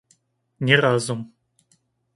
[0.69, 1.21] Не разум.